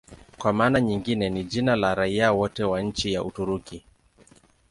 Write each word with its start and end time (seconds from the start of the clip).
Kwa 0.37 0.53
maana 0.53 0.81
nyingine 0.81 1.29
ni 1.29 1.43
jina 1.43 1.75
la 1.75 1.95
raia 1.95 2.31
wote 2.31 2.63
wa 2.63 2.81
nchi 2.81 3.13
ya 3.13 3.23
Uturuki. 3.23 3.83